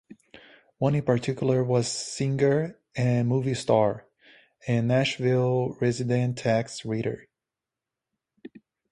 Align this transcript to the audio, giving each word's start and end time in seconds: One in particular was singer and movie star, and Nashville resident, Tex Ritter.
One 0.79 0.95
in 0.95 1.03
particular 1.03 1.63
was 1.63 1.87
singer 1.87 2.79
and 2.95 3.27
movie 3.27 3.53
star, 3.53 4.07
and 4.67 4.87
Nashville 4.87 5.77
resident, 5.79 6.39
Tex 6.39 6.83
Ritter. 6.83 7.27